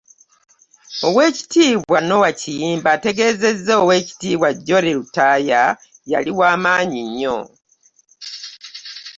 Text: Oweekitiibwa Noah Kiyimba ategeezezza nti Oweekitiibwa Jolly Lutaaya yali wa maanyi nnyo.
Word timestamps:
Oweekitiibwa 1.07 1.97
Noah 2.07 2.33
Kiyimba 2.39 2.87
ategeezezza 2.95 3.73
nti 3.75 3.79
Oweekitiibwa 3.83 4.49
Jolly 4.65 4.93
Lutaaya 4.97 5.61
yali 6.11 6.31
wa 6.39 6.51
maanyi 6.63 7.01
nnyo. 7.07 7.37